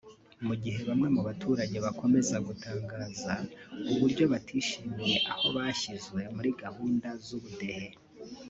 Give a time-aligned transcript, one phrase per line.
[0.47, 3.33] Mu gihe bamwe mu baturage bakomeza gutangaza
[3.91, 7.89] uburyo batishimiye aho bashyizwe muri gahunda z’ubudehe